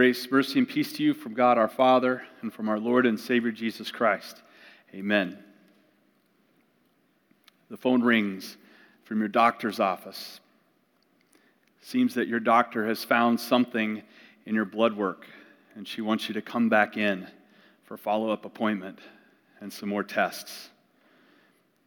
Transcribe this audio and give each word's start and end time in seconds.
Grace, 0.00 0.30
mercy, 0.30 0.58
and 0.58 0.66
peace 0.66 0.94
to 0.94 1.02
you 1.02 1.12
from 1.12 1.34
God 1.34 1.58
our 1.58 1.68
Father 1.68 2.22
and 2.40 2.50
from 2.50 2.70
our 2.70 2.78
Lord 2.78 3.04
and 3.04 3.20
Savior 3.20 3.50
Jesus 3.50 3.90
Christ. 3.90 4.40
Amen. 4.94 5.38
The 7.68 7.76
phone 7.76 8.02
rings 8.02 8.56
from 9.04 9.18
your 9.18 9.28
doctor's 9.28 9.78
office. 9.78 10.40
Seems 11.82 12.14
that 12.14 12.28
your 12.28 12.40
doctor 12.40 12.86
has 12.86 13.04
found 13.04 13.38
something 13.38 14.02
in 14.46 14.54
your 14.54 14.64
blood 14.64 14.96
work, 14.96 15.26
and 15.74 15.86
she 15.86 16.00
wants 16.00 16.28
you 16.28 16.32
to 16.32 16.40
come 16.40 16.70
back 16.70 16.96
in 16.96 17.26
for 17.84 17.92
a 17.92 17.98
follow 17.98 18.30
up 18.30 18.46
appointment 18.46 19.00
and 19.60 19.70
some 19.70 19.90
more 19.90 20.02
tests. 20.02 20.70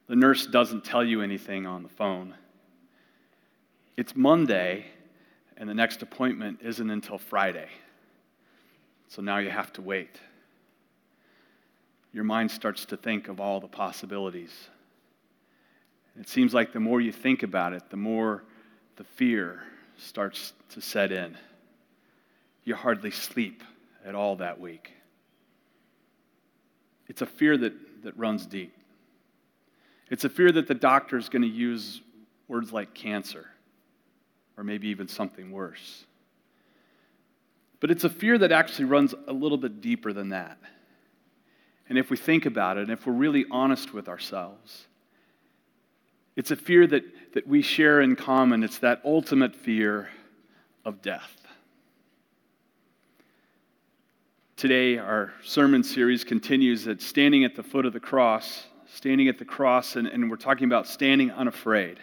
The 0.06 0.16
nurse 0.16 0.46
doesn't 0.46 0.86
tell 0.86 1.04
you 1.04 1.24
anything 1.24 1.66
on 1.66 1.82
the 1.82 1.90
phone. 1.90 2.36
It's 3.98 4.16
Monday, 4.16 4.86
and 5.58 5.68
the 5.68 5.74
next 5.74 6.04
appointment 6.04 6.60
isn't 6.62 6.92
until 6.92 7.18
Friday. 7.18 7.70
So 9.14 9.22
now 9.22 9.38
you 9.38 9.52
have 9.52 9.72
to 9.74 9.82
wait. 9.84 10.20
Your 12.14 12.24
mind 12.24 12.50
starts 12.50 12.86
to 12.86 12.98
think 12.98 13.28
of 13.28 13.40
all 13.40 13.60
the 13.60 13.68
possibilities. 13.68 14.50
It 16.20 16.28
seems 16.28 16.52
like 16.52 16.74
the 16.74 16.80
more 16.80 17.00
you 17.00 17.12
think 17.12 17.44
about 17.44 17.74
it, 17.74 17.92
the 17.92 17.96
more 17.96 18.44
the 18.96 19.04
fear 19.04 19.62
starts 20.00 20.54
to 20.70 20.82
set 20.82 21.12
in. 21.12 21.38
You 22.64 22.74
hardly 22.74 23.12
sleep 23.12 23.64
at 24.04 24.16
all 24.16 24.38
that 24.38 24.60
week. 24.60 24.92
It's 27.08 27.22
a 27.22 27.28
fear 27.28 27.56
that, 27.56 27.74
that 28.02 28.18
runs 28.18 28.48
deep. 28.48 28.76
It's 30.10 30.24
a 30.24 30.30
fear 30.30 30.52
that 30.54 30.68
the 30.68 30.74
doctor 30.74 31.20
is 31.20 31.30
going 31.30 31.44
to 31.44 31.48
use 31.48 32.02
words 32.48 32.74
like 32.74 32.96
cancer 32.96 33.46
or 34.58 34.64
maybe 34.64 34.88
even 34.88 35.08
something 35.08 35.52
worse. 35.52 36.06
But 37.84 37.92
it's 37.92 38.06
a 38.06 38.10
fear 38.10 38.38
that 38.38 38.54
actually 38.54 38.86
runs 38.86 39.14
a 39.28 39.34
little 39.34 39.58
bit 39.58 39.82
deeper 39.82 40.14
than 40.14 40.30
that. 40.30 40.58
And 41.90 41.98
if 41.98 42.10
we 42.10 42.16
think 42.16 42.46
about 42.46 42.78
it, 42.78 42.84
and 42.84 42.92
if 42.92 43.06
we're 43.06 43.12
really 43.12 43.44
honest 43.52 43.94
with 43.94 44.08
ourselves, 44.08 44.88
it's 46.38 46.50
a 46.50 46.56
fear 46.56 46.88
that, 46.88 47.04
that 47.34 47.46
we 47.46 47.62
share 47.62 48.00
in 48.00 48.16
common. 48.16 48.64
It's 48.64 48.78
that 48.78 49.02
ultimate 49.04 49.54
fear 49.54 50.08
of 50.86 51.02
death. 51.02 51.36
Today, 54.56 54.98
our 54.98 55.34
sermon 55.44 55.84
series 55.84 56.24
continues 56.24 56.88
at 56.88 57.02
standing 57.02 57.44
at 57.44 57.54
the 57.54 57.64
foot 57.64 57.86
of 57.86 57.92
the 57.92 58.00
cross, 58.00 58.66
standing 58.86 59.28
at 59.28 59.38
the 59.38 59.44
cross, 59.44 59.98
and, 59.98 60.08
and 60.08 60.30
we're 60.30 60.38
talking 60.38 60.68
about 60.68 60.88
standing 60.88 61.32
unafraid. 61.32 62.00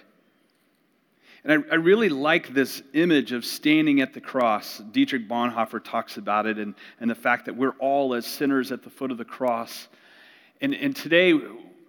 And 1.44 1.64
I, 1.64 1.72
I, 1.72 1.74
really 1.76 2.10
like 2.10 2.52
this 2.52 2.82
image 2.92 3.32
of 3.32 3.46
standing 3.46 4.00
at 4.00 4.12
the 4.12 4.20
cross. 4.20 4.82
Dietrich 4.92 5.26
Bonhoeffer 5.26 5.82
talks 5.82 6.18
about 6.18 6.46
it 6.46 6.58
and, 6.58 6.74
and 7.00 7.10
the 7.10 7.14
fact 7.14 7.46
that 7.46 7.56
we're 7.56 7.74
all 7.78 8.14
as 8.14 8.26
sinners 8.26 8.72
at 8.72 8.82
the 8.82 8.90
foot 8.90 9.10
of 9.10 9.16
the 9.16 9.24
cross. 9.24 9.88
And, 10.60 10.74
and 10.74 10.94
today, 10.94 11.40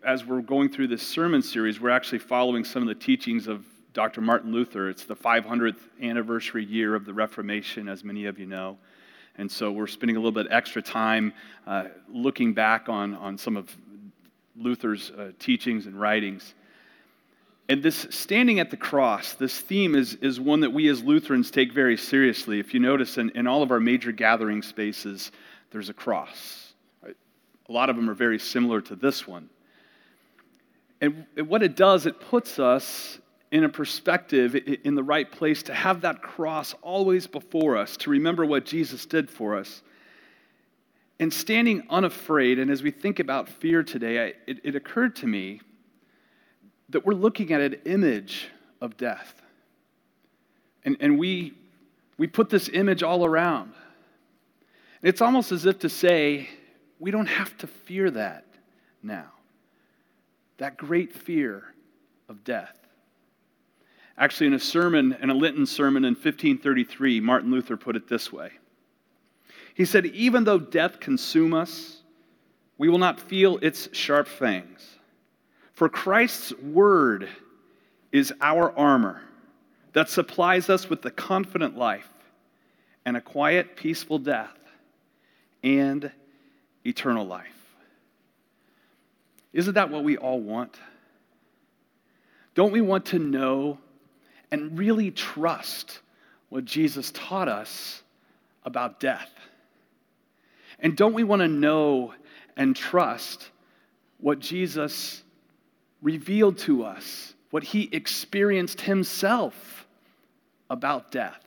as 0.05 0.25
we're 0.25 0.41
going 0.41 0.69
through 0.69 0.87
this 0.87 1.05
sermon 1.05 1.41
series, 1.41 1.81
we're 1.81 1.89
actually 1.89 2.19
following 2.19 2.63
some 2.63 2.81
of 2.81 2.87
the 2.87 2.95
teachings 2.95 3.47
of 3.47 3.65
Dr. 3.93 4.21
Martin 4.21 4.53
Luther. 4.53 4.89
It's 4.89 5.03
the 5.03 5.15
500th 5.15 5.79
anniversary 6.01 6.63
year 6.63 6.95
of 6.95 7.05
the 7.05 7.13
Reformation, 7.13 7.89
as 7.89 8.05
many 8.05 8.25
of 8.25 8.39
you 8.39 8.45
know. 8.45 8.77
And 9.37 9.51
so 9.51 9.71
we're 9.71 9.87
spending 9.87 10.15
a 10.15 10.19
little 10.19 10.31
bit 10.31 10.47
extra 10.49 10.81
time 10.81 11.33
uh, 11.67 11.85
looking 12.09 12.53
back 12.53 12.87
on, 12.87 13.15
on 13.15 13.37
some 13.37 13.57
of 13.57 13.75
Luther's 14.55 15.11
uh, 15.11 15.31
teachings 15.39 15.87
and 15.87 15.99
writings. 15.99 16.53
And 17.71 17.81
this 17.81 18.05
standing 18.09 18.59
at 18.59 18.69
the 18.69 18.75
cross, 18.75 19.31
this 19.35 19.57
theme 19.57 19.95
is, 19.95 20.15
is 20.15 20.41
one 20.41 20.59
that 20.59 20.71
we 20.71 20.89
as 20.89 21.01
Lutherans 21.01 21.49
take 21.51 21.71
very 21.71 21.95
seriously. 21.95 22.59
If 22.59 22.73
you 22.73 22.81
notice 22.81 23.17
in, 23.17 23.29
in 23.29 23.47
all 23.47 23.63
of 23.63 23.71
our 23.71 23.79
major 23.79 24.11
gathering 24.11 24.61
spaces, 24.61 25.31
there's 25.71 25.87
a 25.87 25.93
cross. 25.93 26.73
A 27.07 27.71
lot 27.71 27.89
of 27.89 27.95
them 27.95 28.09
are 28.09 28.13
very 28.13 28.39
similar 28.39 28.81
to 28.81 28.95
this 28.97 29.25
one. 29.25 29.49
And 30.99 31.25
what 31.45 31.63
it 31.63 31.77
does, 31.77 32.05
it 32.05 32.19
puts 32.19 32.59
us 32.59 33.19
in 33.51 33.63
a 33.63 33.69
perspective, 33.69 34.53
in 34.83 34.95
the 34.95 35.03
right 35.03 35.31
place, 35.31 35.63
to 35.63 35.73
have 35.73 36.01
that 36.01 36.21
cross 36.21 36.75
always 36.81 37.25
before 37.25 37.77
us, 37.77 37.95
to 37.95 38.09
remember 38.09 38.45
what 38.45 38.65
Jesus 38.65 39.05
did 39.05 39.29
for 39.29 39.57
us. 39.57 39.81
And 41.21 41.31
standing 41.31 41.83
unafraid, 41.89 42.59
and 42.59 42.69
as 42.69 42.83
we 42.83 42.91
think 42.91 43.19
about 43.19 43.47
fear 43.47 43.81
today, 43.81 44.33
it, 44.45 44.59
it 44.61 44.75
occurred 44.75 45.15
to 45.15 45.25
me 45.25 45.61
that 46.91 47.05
we're 47.05 47.13
looking 47.13 47.51
at 47.51 47.61
an 47.61 47.75
image 47.85 48.49
of 48.79 48.97
death. 48.97 49.41
And, 50.83 50.97
and 50.99 51.17
we, 51.17 51.53
we 52.17 52.27
put 52.27 52.49
this 52.49 52.69
image 52.69 53.03
all 53.03 53.25
around. 53.25 53.73
It's 55.01 55.21
almost 55.21 55.51
as 55.51 55.65
if 55.65 55.79
to 55.79 55.89
say, 55.89 56.49
we 56.99 57.11
don't 57.11 57.27
have 57.27 57.57
to 57.59 57.67
fear 57.67 58.11
that 58.11 58.45
now. 59.01 59.31
That 60.57 60.77
great 60.77 61.13
fear 61.13 61.63
of 62.29 62.43
death. 62.43 62.77
Actually, 64.17 64.47
in 64.47 64.53
a 64.53 64.59
sermon, 64.59 65.17
in 65.21 65.29
a 65.31 65.33
Lenten 65.33 65.65
sermon 65.65 66.05
in 66.05 66.13
1533, 66.13 67.19
Martin 67.19 67.49
Luther 67.49 67.77
put 67.77 67.95
it 67.95 68.07
this 68.07 68.31
way 68.31 68.51
He 69.73 69.85
said, 69.85 70.05
Even 70.07 70.43
though 70.43 70.59
death 70.59 70.99
consume 70.99 71.53
us, 71.53 72.03
we 72.77 72.89
will 72.89 72.99
not 72.99 73.19
feel 73.19 73.57
its 73.57 73.89
sharp 73.93 74.27
fangs. 74.27 74.99
For 75.81 75.89
Christ's 75.89 76.53
word 76.59 77.27
is 78.11 78.31
our 78.39 78.71
armor 78.77 79.19
that 79.93 80.11
supplies 80.11 80.69
us 80.69 80.87
with 80.87 81.01
the 81.01 81.09
confident 81.09 81.75
life 81.75 82.07
and 83.03 83.17
a 83.17 83.21
quiet, 83.21 83.75
peaceful 83.75 84.19
death 84.19 84.55
and 85.63 86.11
eternal 86.85 87.25
life. 87.25 87.47
Isn't 89.53 89.73
that 89.73 89.89
what 89.89 90.03
we 90.03 90.17
all 90.17 90.39
want? 90.39 90.77
Don't 92.53 92.71
we 92.71 92.81
want 92.81 93.07
to 93.07 93.17
know 93.17 93.79
and 94.51 94.77
really 94.77 95.09
trust 95.09 96.01
what 96.49 96.63
Jesus 96.63 97.09
taught 97.11 97.47
us 97.47 98.03
about 98.65 98.99
death? 98.99 99.31
And 100.77 100.95
don't 100.95 101.13
we 101.13 101.23
want 101.23 101.39
to 101.39 101.47
know 101.47 102.13
and 102.55 102.75
trust 102.75 103.49
what 104.19 104.37
Jesus 104.37 105.23
revealed 106.01 106.57
to 106.59 106.83
us 106.83 107.33
what 107.51 107.63
he 107.63 107.89
experienced 107.91 108.81
himself 108.81 109.85
about 110.69 111.11
death. 111.11 111.43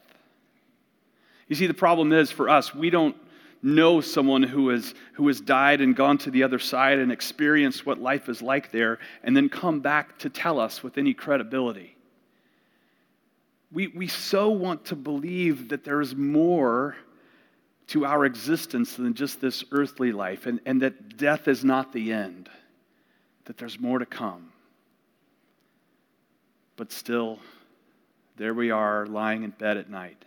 You 1.48 1.56
see, 1.56 1.66
the 1.66 1.74
problem 1.74 2.12
is 2.12 2.30
for 2.30 2.48
us, 2.48 2.74
we 2.74 2.90
don't 2.90 3.16
know 3.62 4.00
someone 4.02 4.42
who 4.42 4.68
has, 4.68 4.94
who 5.14 5.26
has 5.26 5.40
died 5.40 5.80
and 5.80 5.96
gone 5.96 6.18
to 6.18 6.30
the 6.30 6.42
other 6.42 6.58
side 6.58 6.98
and 6.98 7.10
experienced 7.10 7.86
what 7.86 7.98
life 7.98 8.28
is 8.28 8.42
like 8.42 8.70
there 8.70 8.98
and 9.22 9.34
then 9.34 9.48
come 9.48 9.80
back 9.80 10.18
to 10.18 10.28
tell 10.28 10.60
us 10.60 10.82
with 10.82 10.98
any 10.98 11.14
credibility. 11.14 11.96
We, 13.72 13.88
we 13.88 14.06
so 14.06 14.50
want 14.50 14.84
to 14.86 14.96
believe 14.96 15.70
that 15.70 15.82
there 15.82 16.00
is 16.02 16.14
more 16.14 16.94
to 17.88 18.04
our 18.04 18.24
existence 18.26 18.94
than 18.96 19.14
just 19.14 19.40
this 19.40 19.64
earthly 19.72 20.12
life 20.12 20.46
and, 20.46 20.60
and 20.66 20.82
that 20.82 21.16
death 21.16 21.48
is 21.48 21.64
not 21.64 21.92
the 21.92 22.12
end 22.12 22.48
that 23.44 23.58
there's 23.58 23.78
more 23.78 23.98
to 23.98 24.06
come. 24.06 24.52
But 26.76 26.90
still, 26.90 27.38
there 28.36 28.54
we 28.54 28.70
are 28.70 29.06
lying 29.06 29.42
in 29.42 29.50
bed 29.50 29.76
at 29.76 29.88
night 29.88 30.24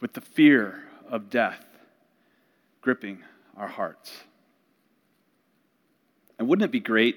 with 0.00 0.14
the 0.14 0.20
fear 0.20 0.84
of 1.08 1.30
death 1.30 1.64
gripping 2.80 3.22
our 3.56 3.68
hearts. 3.68 4.12
And 6.38 6.48
wouldn't 6.48 6.64
it 6.64 6.72
be 6.72 6.80
great? 6.80 7.16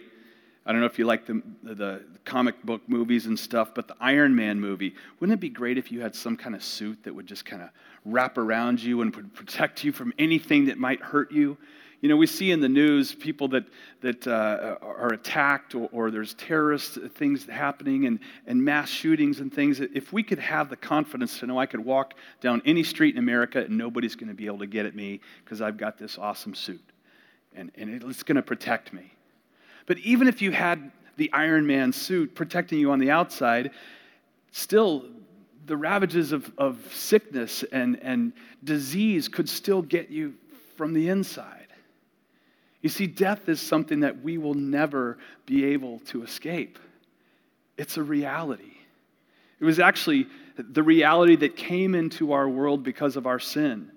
I 0.66 0.72
don't 0.72 0.82
know 0.82 0.88
if 0.88 0.98
you 0.98 1.06
like 1.06 1.28
the, 1.28 1.44
the, 1.64 2.02
comic 2.24 2.60
book 2.64 2.82
movies 2.88 3.28
and 3.28 3.38
stuff, 3.38 3.76
but 3.76 3.88
the 3.88 3.96
Iron 4.00 4.36
Man 4.36 4.60
movie, 4.60 4.96
wouldn't 5.20 5.38
it 5.38 5.40
be 5.40 5.50
great 5.50 5.78
if 5.78 5.92
you 5.92 6.02
had 6.02 6.16
some 6.16 6.36
kind 6.36 6.56
of 6.56 6.64
suit 6.64 7.04
that 7.04 7.14
would 7.14 7.28
just 7.28 7.46
kind 7.46 7.62
of 7.62 7.70
wrap 8.04 8.40
around 8.40 8.82
you 8.82 9.02
and 9.02 9.16
would 9.16 9.32
protect 9.36 9.84
you 9.84 9.92
from 9.92 10.12
anything 10.18 10.66
that 10.66 10.80
might 10.80 11.02
hurt 11.02 11.32
you? 11.32 11.56
You 12.02 12.10
know, 12.10 12.18
we 12.18 12.26
see 12.26 12.52
in 12.52 12.62
the 12.62 12.70
news 12.70 13.14
people 13.14 13.48
that, 13.50 13.66
that 14.02 14.28
uh, 14.28 14.78
are 14.82 15.14
attacked 15.14 15.76
or, 15.76 15.88
or, 15.92 16.12
there's 16.12 16.34
terrorist 16.34 17.00
things 17.16 17.46
happening 17.46 18.06
and, 18.06 18.20
and 18.48 18.64
mass 18.64 18.90
shootings 18.90 19.40
and 19.40 19.54
things. 19.54 19.80
If 19.80 20.12
we 20.12 20.24
could 20.24 20.40
have 20.40 20.70
the 20.70 20.76
confidence 20.76 21.40
to 21.40 21.48
know 21.48 21.60
I 21.60 21.68
could 21.68 21.80
walk 21.80 22.16
down 22.42 22.62
any 22.66 22.84
street 22.84 23.16
in 23.16 23.20
America 23.20 23.60
and 23.60 23.78
nobody's 23.78 24.16
going 24.16 24.30
to 24.30 24.36
be 24.36 24.48
able 24.48 24.60
to 24.60 24.68
get 24.68 24.86
at 24.86 24.96
me 24.96 25.22
because 25.44 25.62
I've 25.62 25.78
got 25.78 25.98
this 25.98 26.18
awesome 26.18 26.54
suit 26.54 26.84
and, 27.56 27.72
and 27.76 28.04
it's 28.04 28.24
going 28.24 28.36
to 28.36 28.42
protect 28.42 28.94
me. 28.94 29.15
But 29.86 29.98
even 30.00 30.28
if 30.28 30.42
you 30.42 30.52
had 30.52 30.92
the 31.18 31.32
Iron 31.34 31.66
Man 31.66 31.94
suit 31.94 32.36
protecting 32.36 32.80
you 32.80 32.92
on 32.92 33.00
the 33.00 33.12
outside, 33.12 33.72
still 34.52 35.06
the 35.66 35.78
ravages 35.78 36.32
of, 36.32 36.52
of 36.58 36.80
sickness 36.94 37.64
and, 37.72 38.00
and 38.02 38.34
disease 38.64 39.28
could 39.28 39.50
still 39.50 39.82
get 39.82 40.10
you 40.10 40.34
from 40.76 40.94
the 40.94 41.10
inside. 41.10 41.68
You 42.82 42.90
see, 42.90 43.08
death 43.08 43.50
is 43.50 43.60
something 43.60 44.02
that 44.02 44.22
we 44.22 44.38
will 44.38 44.54
never 44.54 45.18
be 45.46 45.66
able 45.66 46.00
to 46.08 46.24
escape. 46.24 46.78
It's 47.78 47.98
a 47.98 48.04
reality. 48.04 48.74
It 49.60 49.66
was 49.66 49.80
actually 49.80 50.28
the 50.58 50.84
reality 50.84 51.36
that 51.38 51.56
came 51.56 51.96
into 51.96 52.34
our 52.34 52.48
world 52.48 52.84
because 52.84 53.16
of 53.16 53.26
our 53.26 53.40
sin. 53.40 53.92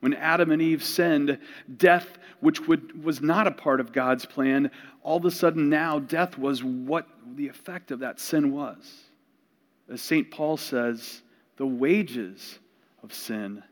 When 0.00 0.14
Adam 0.14 0.52
and 0.52 0.62
Eve 0.62 0.84
sinned, 0.84 1.38
death, 1.76 2.18
which 2.40 2.66
would, 2.68 3.04
was 3.04 3.20
not 3.20 3.46
a 3.46 3.50
part 3.50 3.80
of 3.80 3.92
God's 3.92 4.24
plan, 4.24 4.70
all 5.02 5.16
of 5.16 5.24
a 5.24 5.30
sudden 5.30 5.68
now 5.68 5.98
death 5.98 6.38
was 6.38 6.62
what 6.62 7.06
the 7.34 7.48
effect 7.48 7.90
of 7.90 8.00
that 8.00 8.20
sin 8.20 8.52
was. 8.52 9.04
As 9.90 10.00
St. 10.00 10.30
Paul 10.30 10.56
says, 10.56 11.22
the 11.56 11.66
wages 11.66 12.58
of 13.02 13.12
sin 13.12 13.62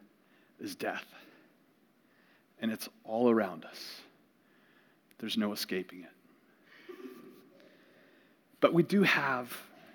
is 0.60 0.74
death. 0.74 1.04
And 2.60 2.72
it's 2.72 2.88
all 3.04 3.30
around 3.30 3.64
us. 3.64 4.00
There's 5.18 5.36
no 5.36 5.52
escaping 5.52 6.00
it. 6.00 6.96
But 8.60 8.74
we 8.74 8.82
do 8.82 9.02
have 9.02 9.52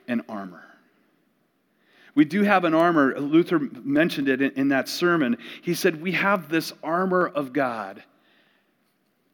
an 0.08 0.24
armor. 0.30 0.64
We 2.14 2.26
do 2.26 2.44
have 2.44 2.66
an 2.66 2.74
armor. 2.74 3.18
Luther 3.20 3.60
mentioned 3.60 4.28
it 4.28 4.42
in, 4.42 4.52
in, 4.52 4.68
that 4.70 4.90
sermon. 4.90 5.38
He 5.62 5.74
said, 5.74 6.02
We 6.02 6.12
have 6.14 6.50
this 6.50 6.74
armor 6.84 7.28
of 7.28 7.54
God 7.54 8.04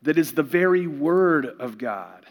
that 0.03 0.18
is 0.18 0.33
the 0.33 0.44
very 0.44 0.85
word 0.85 1.47
of 1.59 1.77
God, 1.77 2.25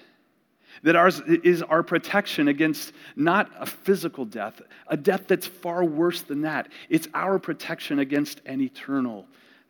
that 0.83 0.95
ours 0.95 1.21
is 1.27 1.63
our 1.63 1.83
protection 1.83 2.49
against 2.49 2.93
not 3.17 3.51
a 3.59 3.67
physical 3.67 4.25
death, 4.25 4.61
a 4.87 4.97
death 4.97 5.25
that's 5.27 5.47
far 5.47 5.85
worse 5.85 6.23
than 6.23 6.43
that. 6.43 6.69
It's 6.89 7.09
our 7.13 7.39
protection 7.39 7.99
against 7.99 8.41
an 8.47 8.61
eternal 8.61 9.27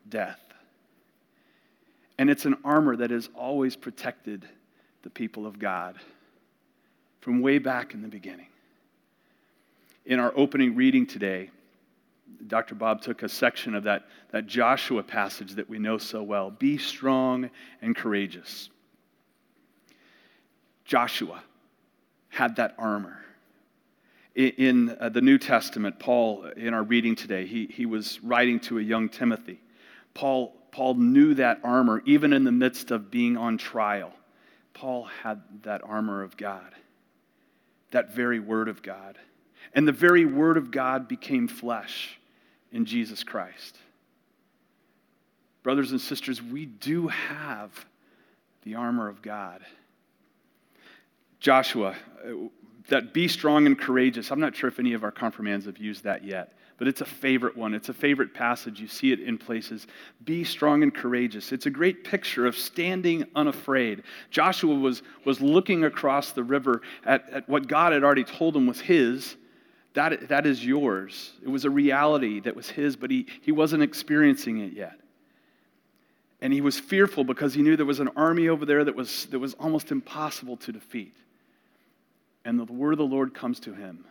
death. 0.09 0.41
And 2.19 2.31
it's 2.31 2.45
an 2.45 2.57
armor 2.65 2.97
that 2.97 3.11
has 3.11 3.29
always 3.35 3.77
protected 3.77 4.47
the 5.03 5.11
people 5.11 5.47
of 5.47 5.59
God 5.59 5.97
from 7.21 7.41
way 7.41 7.59
back 7.59 7.95
in 7.95 8.03
the 8.03 8.09
beginning. 8.09 8.49
In 10.07 10.21
our 10.21 10.33
opening 10.37 10.77
reading 10.77 11.05
today, 11.05 11.51
Dr. 12.47 12.77
Bob 12.77 13.03
took 13.03 13.25
a 13.25 13.29
section 13.29 13.75
of 13.75 13.83
that, 13.85 14.05
that 14.31 14.47
Joshua 14.47 15.03
passage 15.03 15.55
that 15.55 15.69
we 15.69 15.81
know 15.81 15.99
so 15.99 16.23
well 16.23 16.51
Be 16.51 16.79
strong 16.79 17.51
and 17.83 17.95
courageous. 17.95 18.71
Joshua 20.85 21.43
had 22.29 22.57
that 22.57 22.77
armor. 22.79 23.19
In, 24.37 24.97
uh, 25.01 25.09
the 25.09 25.23
New 25.23 25.39
Testament, 25.39 25.99
Paul, 25.99 26.45
in 26.57 26.73
our 26.73 26.85
reading 26.85 27.17
today, 27.17 27.47
he, 27.47 27.67
he 27.67 27.87
was 27.87 28.23
writing 28.23 28.61
to 28.61 28.79
a 28.79 28.83
young 28.83 29.09
Timothy. 29.09 29.59
Paul, 30.15 30.55
Paul 30.71 30.95
knew 30.95 31.35
that 31.35 31.59
armor 31.65 32.03
even 32.05 32.33
in 32.33 32.45
the 32.45 32.53
midst 32.53 32.93
of 32.93 33.11
being 33.11 33.37
on 33.37 33.59
trial. 33.59 34.13
Paul 34.73 35.05
had 35.23 35.41
that 35.63 35.83
armor 35.83 36.23
of 36.23 36.37
God, 36.37 36.75
that 37.91 38.15
very 38.15 38.39
word 38.39 38.69
of 38.69 38.83
God. 38.83 39.19
And 39.73 39.87
the 39.87 39.93
very 39.93 40.25
word 40.25 40.57
of 40.57 40.71
God 40.71 41.09
became 41.09 41.49
flesh 41.49 42.19
in 42.73 42.85
Jesus 42.85 43.25
Christ. 43.25 43.79
Brothers 45.63 45.91
and 45.91 46.01
sisters, 46.01 46.41
we 46.41 46.67
do 46.67 47.09
have 47.09 47.73
the 48.63 48.77
armor 48.77 49.09
of 49.09 49.21
God. 49.23 49.63
Joshua, 51.41 51.95
uh, 52.25 52.31
that 52.89 53.13
be 53.13 53.29
strong 53.29 53.67
and 53.67 53.79
courageous. 53.79 54.31
I'm 54.31 54.41
not 54.41 54.55
sure 54.55 54.69
if 54.69 54.79
any 54.79 54.93
of 54.93 55.05
our 55.05 55.11
confirmands 55.11 55.67
have 55.67 55.79
used 55.79 56.05
that 56.05 56.25
yet, 56.25 56.53
but 56.79 56.87
it's 56.87 57.01
a 57.01 57.07
favorite 57.07 57.57
one. 57.57 57.75
It's 57.75 57.89
a 57.89 57.95
favorite 57.95 58.33
passage. 58.33 58.81
You 58.81 58.87
see 58.87 59.13
it 59.13 59.21
in 59.21 59.39
places. 59.39 59.87
Be 60.25 60.45
strong 60.45 60.83
and 60.83 60.95
courageous. 60.95 61.51
It's 61.51 61.67
a 61.67 61.71
great 61.71 62.05
picture 62.05 62.47
of 62.47 62.57
standing 62.57 63.25
unafraid. 63.35 64.05
Joshua 64.31 64.75
was, 64.75 65.03
was 65.25 65.41
looking 65.41 65.85
across 65.85 66.33
the 66.33 66.45
river 66.45 66.83
at, 67.05 67.29
at 67.31 67.49
what 67.49 67.67
God 67.67 67.93
had 67.93 68.05
already 68.05 68.25
told 68.25 68.57
him 68.57 68.67
was 68.67 68.81
his 68.81 69.37
that, 69.97 70.29
that 70.29 70.45
is 70.45 70.65
yours. 70.65 71.33
It 71.43 71.49
was 71.49 71.65
a 71.65 71.71
reality 71.71 72.41
that 72.41 72.55
was 72.55 72.69
his, 72.69 72.97
but 72.97 73.11
he, 73.11 73.27
he 73.41 73.51
wasn't 73.51 73.83
experiencing 73.83 74.59
it 74.59 74.75
yet. 74.75 75.01
And 76.43 76.53
he 76.53 76.61
was 76.61 76.79
fearful 76.79 77.25
because 77.25 77.55
he 77.55 77.63
knew 77.63 77.79
there 77.79 77.87
was 77.87 77.99
an 77.99 78.11
army 78.15 78.49
over 78.51 78.67
there 78.67 78.85
that 78.85 78.95
was, 78.95 79.25
that 79.27 79.39
was 79.39 79.55
almost 79.55 79.91
impossible 79.91 80.59
to 80.59 80.73
defeat. 80.73 81.17
And 82.45 82.59
the 82.59 82.65
word 82.65 82.93
of 82.93 82.99
the 82.99 83.07
Lord 83.07 83.33
comes 83.33 83.59
to 83.61 83.73
him 83.73 84.05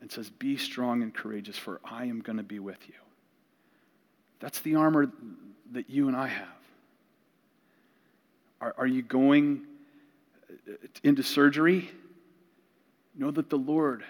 and 0.00 0.10
says, 0.10 0.28
Be 0.28 0.56
strong 0.56 1.04
and 1.04 1.14
courageous, 1.14 1.56
for 1.56 1.80
I 1.84 2.06
am 2.06 2.20
going 2.20 2.38
to 2.38 2.42
be 2.42 2.58
with 2.58 2.88
you. 2.88 2.94
That's 4.40 4.58
the 4.60 4.74
armor 4.74 5.12
that 5.70 5.88
you 5.88 6.08
and 6.08 6.16
I 6.16 6.26
have. 6.26 6.48
Are, 8.60 8.74
are 8.76 8.86
you 8.88 9.02
going 9.02 9.66
into 11.04 11.22
surgery? 11.22 11.92
Know 13.14 13.30
that 13.30 13.50
the 13.50 13.56
Lord 13.56 14.02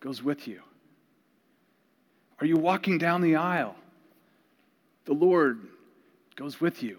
goes 0.00 0.22
with 0.22 0.46
you? 0.46 0.62
Are 2.40 2.46
you 2.46 2.56
walking 2.56 2.98
down 2.98 3.20
the 3.20 3.36
aisle? 3.36 3.74
The 5.04 5.12
Lord 5.12 5.66
goes 6.36 6.60
with 6.60 6.82
you. 6.82 6.98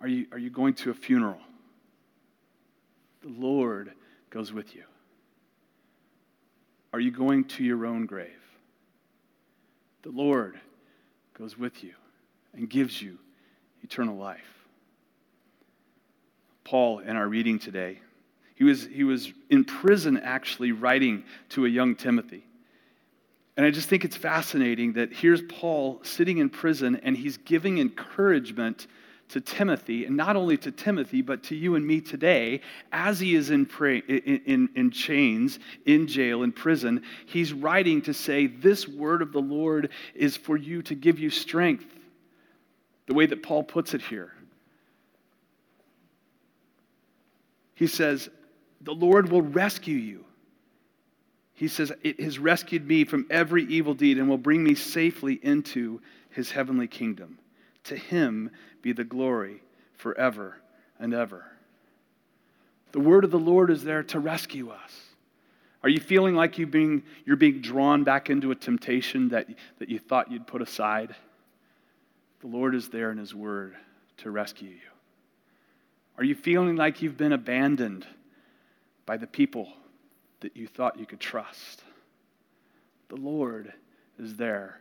Are 0.00 0.08
you, 0.08 0.26
are 0.32 0.38
you 0.38 0.50
going 0.50 0.74
to 0.74 0.90
a 0.90 0.94
funeral? 0.94 1.40
The 3.22 3.28
Lord 3.28 3.92
goes 4.30 4.52
with 4.52 4.74
you. 4.74 4.84
Are 6.92 7.00
you 7.00 7.10
going 7.10 7.44
to 7.44 7.64
your 7.64 7.86
own 7.86 8.06
grave? 8.06 8.30
The 10.02 10.10
Lord 10.10 10.58
goes 11.34 11.58
with 11.58 11.84
you 11.84 11.92
and 12.54 12.68
gives 12.68 13.00
you 13.02 13.18
eternal 13.82 14.16
life. 14.16 14.66
Paul, 16.64 17.00
in 17.00 17.16
our 17.16 17.28
reading 17.28 17.58
today, 17.58 18.00
he 18.60 18.64
was, 18.64 18.86
he 18.92 19.04
was 19.04 19.32
in 19.48 19.64
prison 19.64 20.18
actually 20.18 20.72
writing 20.72 21.24
to 21.48 21.64
a 21.64 21.68
young 21.70 21.96
Timothy. 21.96 22.44
And 23.56 23.64
I 23.64 23.70
just 23.70 23.88
think 23.88 24.04
it's 24.04 24.18
fascinating 24.18 24.92
that 24.92 25.14
here's 25.14 25.40
Paul 25.40 25.98
sitting 26.02 26.36
in 26.36 26.50
prison 26.50 27.00
and 27.02 27.16
he's 27.16 27.38
giving 27.38 27.78
encouragement 27.78 28.86
to 29.30 29.40
Timothy, 29.40 30.04
and 30.04 30.14
not 30.14 30.36
only 30.36 30.58
to 30.58 30.70
Timothy, 30.70 31.22
but 31.22 31.44
to 31.44 31.56
you 31.56 31.74
and 31.74 31.86
me 31.86 32.02
today, 32.02 32.60
as 32.92 33.18
he 33.18 33.34
is 33.34 33.48
in, 33.48 33.64
pray, 33.64 34.02
in, 34.06 34.42
in, 34.44 34.68
in, 34.74 34.90
chains, 34.90 35.58
in 35.86 36.06
jail, 36.06 36.42
in 36.42 36.52
prison, 36.52 37.02
he's 37.24 37.54
writing 37.54 38.02
to 38.02 38.12
say, 38.12 38.46
This 38.46 38.86
word 38.86 39.22
of 39.22 39.32
the 39.32 39.40
Lord 39.40 39.88
is 40.14 40.36
for 40.36 40.58
you 40.58 40.82
to 40.82 40.94
give 40.94 41.18
you 41.18 41.30
strength. 41.30 41.86
The 43.06 43.14
way 43.14 43.24
that 43.24 43.42
Paul 43.42 43.62
puts 43.62 43.94
it 43.94 44.02
here. 44.02 44.34
He 47.74 47.86
says, 47.86 48.28
the 48.80 48.94
Lord 48.94 49.30
will 49.30 49.42
rescue 49.42 49.96
you. 49.96 50.24
He 51.54 51.68
says, 51.68 51.92
It 52.02 52.20
has 52.20 52.38
rescued 52.38 52.86
me 52.86 53.04
from 53.04 53.26
every 53.30 53.64
evil 53.64 53.94
deed 53.94 54.18
and 54.18 54.28
will 54.28 54.38
bring 54.38 54.64
me 54.64 54.74
safely 54.74 55.38
into 55.42 56.00
his 56.30 56.50
heavenly 56.50 56.86
kingdom. 56.86 57.38
To 57.84 57.96
him 57.96 58.50
be 58.82 58.92
the 58.92 59.04
glory 59.04 59.62
forever 59.96 60.56
and 60.98 61.12
ever. 61.12 61.44
The 62.92 63.00
word 63.00 63.24
of 63.24 63.30
the 63.30 63.38
Lord 63.38 63.70
is 63.70 63.84
there 63.84 64.02
to 64.04 64.18
rescue 64.18 64.70
us. 64.70 64.92
Are 65.82 65.88
you 65.88 66.00
feeling 66.00 66.34
like 66.34 66.58
you 66.58 66.66
being, 66.66 67.02
you're 67.24 67.36
being 67.36 67.60
drawn 67.60 68.04
back 68.04 68.28
into 68.28 68.50
a 68.50 68.54
temptation 68.54 69.28
that, 69.30 69.48
that 69.78 69.88
you 69.88 69.98
thought 69.98 70.30
you'd 70.30 70.46
put 70.46 70.60
aside? 70.60 71.14
The 72.40 72.48
Lord 72.48 72.74
is 72.74 72.88
there 72.88 73.10
in 73.10 73.18
His 73.18 73.34
Word 73.34 73.76
to 74.18 74.30
rescue 74.30 74.70
you. 74.70 74.76
Are 76.18 76.24
you 76.24 76.34
feeling 76.34 76.76
like 76.76 77.00
you've 77.00 77.16
been 77.16 77.32
abandoned? 77.32 78.06
By 79.10 79.16
the 79.16 79.26
people 79.26 79.66
that 80.38 80.56
you 80.56 80.68
thought 80.68 80.96
you 80.96 81.04
could 81.04 81.18
trust. 81.18 81.82
The 83.08 83.16
Lord 83.16 83.72
is 84.20 84.36
there 84.36 84.78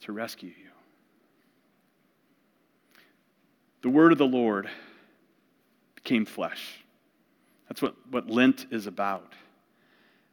to 0.00 0.10
rescue 0.10 0.48
you. 0.48 0.70
The 3.82 3.88
word 3.88 4.10
of 4.10 4.18
the 4.18 4.26
Lord 4.26 4.68
became 5.94 6.24
flesh. 6.24 6.84
That's 7.68 7.80
what, 7.80 7.94
what 8.10 8.28
Lent 8.28 8.66
is 8.72 8.88
about. 8.88 9.34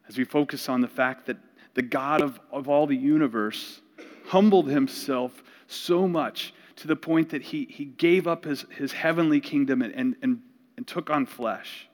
As 0.09 0.17
we 0.17 0.23
focus 0.23 0.67
on 0.67 0.81
the 0.81 0.87
fact 0.87 1.27
that 1.27 1.37
the 1.75 1.83
God 1.83 2.23
of, 2.23 2.39
of 2.51 2.67
all 2.67 2.87
the 2.87 2.97
universe 2.97 3.79
humbled 4.25 4.71
himself 4.71 5.43
so 5.67 6.07
much 6.07 6.51
to 6.77 6.87
the 6.87 6.95
point 6.95 7.29
that 7.29 7.43
he, 7.43 7.65
he 7.69 7.85
gave 7.85 8.25
up 8.25 8.43
his, 8.43 8.65
his 8.71 8.91
heavenly 8.91 9.39
kingdom 9.39 9.83
and, 9.83 9.93
and, 9.93 10.15
and, 10.23 10.41
and 10.77 10.87
took 10.87 11.11
on 11.11 11.27
flesh. 11.27 11.87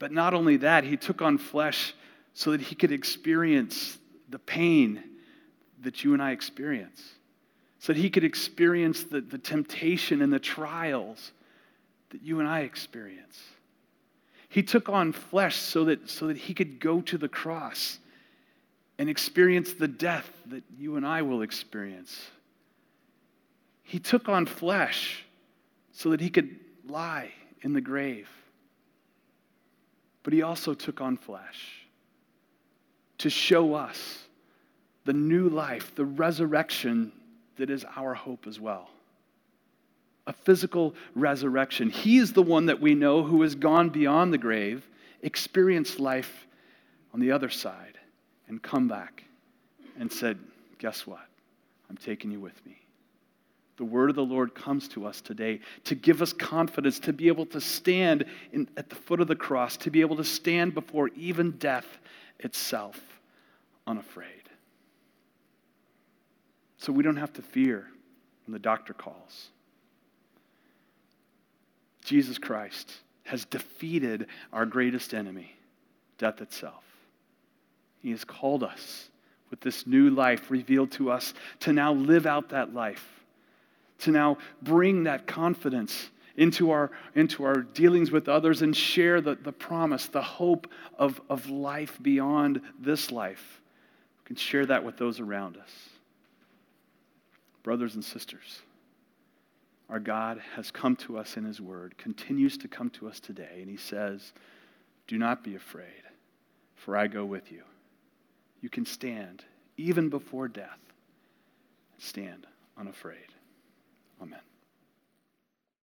But 0.00 0.10
not 0.12 0.34
only 0.34 0.56
that, 0.56 0.82
he 0.82 0.96
took 0.96 1.22
on 1.22 1.38
flesh 1.38 1.94
so 2.34 2.50
that 2.52 2.60
he 2.60 2.74
could 2.74 2.90
experience 2.90 3.98
the 4.30 4.38
pain 4.38 5.04
that 5.82 6.02
you 6.02 6.14
and 6.14 6.22
I 6.22 6.32
experience, 6.32 7.02
so 7.78 7.92
that 7.92 8.00
he 8.00 8.10
could 8.10 8.24
experience 8.24 9.04
the, 9.04 9.20
the 9.20 9.38
temptation 9.38 10.22
and 10.22 10.32
the 10.32 10.38
trials 10.40 11.32
that 12.10 12.22
you 12.22 12.40
and 12.40 12.48
I 12.48 12.60
experience. 12.60 13.38
He 14.48 14.62
took 14.62 14.88
on 14.88 15.12
flesh 15.12 15.56
so 15.56 15.84
that, 15.84 16.08
so 16.08 16.26
that 16.26 16.36
he 16.36 16.54
could 16.54 16.80
go 16.80 17.02
to 17.02 17.18
the 17.18 17.28
cross 17.28 17.98
and 18.98 19.08
experience 19.08 19.74
the 19.74 19.88
death 19.88 20.30
that 20.46 20.64
you 20.78 20.96
and 20.96 21.06
I 21.06 21.22
will 21.22 21.42
experience. 21.42 22.18
He 23.82 23.98
took 23.98 24.30
on 24.30 24.46
flesh 24.46 25.24
so 25.92 26.10
that 26.10 26.20
he 26.20 26.30
could 26.30 26.56
lie 26.86 27.32
in 27.62 27.74
the 27.74 27.80
grave 27.80 28.28
but 30.22 30.32
he 30.32 30.42
also 30.42 30.74
took 30.74 31.00
on 31.00 31.16
flesh 31.16 31.86
to 33.18 33.30
show 33.30 33.74
us 33.74 34.24
the 35.04 35.12
new 35.12 35.48
life, 35.48 35.94
the 35.94 36.04
resurrection 36.04 37.12
that 37.56 37.70
is 37.70 37.84
our 37.96 38.14
hope 38.14 38.46
as 38.46 38.58
well. 38.58 38.90
A 40.26 40.32
physical 40.32 40.94
resurrection. 41.14 41.90
He 41.90 42.18
is 42.18 42.32
the 42.32 42.42
one 42.42 42.66
that 42.66 42.80
we 42.80 42.94
know 42.94 43.22
who 43.22 43.42
has 43.42 43.54
gone 43.54 43.88
beyond 43.88 44.32
the 44.32 44.38
grave, 44.38 44.86
experienced 45.22 45.98
life 45.98 46.46
on 47.12 47.20
the 47.20 47.32
other 47.32 47.48
side, 47.48 47.98
and 48.48 48.62
come 48.62 48.88
back 48.88 49.24
and 49.98 50.10
said, 50.10 50.38
Guess 50.78 51.06
what? 51.06 51.26
I'm 51.90 51.96
taking 51.96 52.30
you 52.30 52.40
with 52.40 52.64
me. 52.64 52.78
The 53.80 53.86
word 53.86 54.10
of 54.10 54.16
the 54.16 54.22
Lord 54.22 54.54
comes 54.54 54.88
to 54.88 55.06
us 55.06 55.22
today 55.22 55.60
to 55.84 55.94
give 55.94 56.20
us 56.20 56.34
confidence, 56.34 56.98
to 56.98 57.14
be 57.14 57.28
able 57.28 57.46
to 57.46 57.62
stand 57.62 58.26
in, 58.52 58.68
at 58.76 58.90
the 58.90 58.94
foot 58.94 59.22
of 59.22 59.26
the 59.26 59.34
cross, 59.34 59.78
to 59.78 59.90
be 59.90 60.02
able 60.02 60.16
to 60.16 60.24
stand 60.24 60.74
before 60.74 61.08
even 61.16 61.52
death 61.52 61.86
itself 62.40 63.00
unafraid. 63.86 64.50
So 66.76 66.92
we 66.92 67.02
don't 67.02 67.16
have 67.16 67.32
to 67.32 67.42
fear 67.42 67.86
when 68.44 68.52
the 68.52 68.58
doctor 68.58 68.92
calls. 68.92 69.48
Jesus 72.04 72.36
Christ 72.36 72.92
has 73.24 73.46
defeated 73.46 74.26
our 74.52 74.66
greatest 74.66 75.14
enemy, 75.14 75.56
death 76.18 76.42
itself. 76.42 76.84
He 78.02 78.10
has 78.10 78.24
called 78.24 78.62
us 78.62 79.08
with 79.48 79.62
this 79.62 79.86
new 79.86 80.10
life 80.10 80.50
revealed 80.50 80.90
to 80.92 81.10
us 81.10 81.32
to 81.60 81.72
now 81.72 81.94
live 81.94 82.26
out 82.26 82.50
that 82.50 82.74
life, 82.74 83.19
to 84.00 84.10
now 84.10 84.38
bring 84.62 85.04
that 85.04 85.26
confidence 85.26 86.10
into 86.36 86.70
our, 86.70 86.90
into 87.14 87.44
our 87.44 87.62
dealings 87.62 88.10
with 88.10 88.28
others 88.28 88.62
and 88.62 88.74
share 88.74 89.20
the, 89.20 89.34
the 89.34 89.52
promise, 89.52 90.06
the 90.06 90.22
hope 90.22 90.70
of, 90.98 91.20
of 91.28 91.48
life 91.50 91.98
beyond 92.00 92.60
this 92.80 93.10
life. 93.10 93.60
We 94.22 94.28
can 94.28 94.36
share 94.36 94.66
that 94.66 94.84
with 94.84 94.96
those 94.96 95.20
around 95.20 95.56
us. 95.56 95.70
Brothers 97.62 97.94
and 97.94 98.04
sisters, 98.04 98.62
our 99.90 100.00
God 100.00 100.40
has 100.54 100.70
come 100.70 100.96
to 100.96 101.18
us 101.18 101.36
in 101.36 101.44
His 101.44 101.60
Word, 101.60 101.98
continues 101.98 102.56
to 102.58 102.68
come 102.68 102.90
to 102.90 103.08
us 103.08 103.20
today, 103.20 103.58
and 103.60 103.68
He 103.68 103.76
says, 103.76 104.32
Do 105.08 105.18
not 105.18 105.44
be 105.44 105.56
afraid, 105.56 106.04
for 106.74 106.96
I 106.96 107.06
go 107.06 107.24
with 107.24 107.52
you. 107.52 107.62
You 108.62 108.70
can 108.70 108.86
stand, 108.86 109.44
even 109.76 110.08
before 110.08 110.48
death, 110.48 110.78
stand 111.98 112.46
unafraid. 112.78 113.18
Amen. 114.22 114.49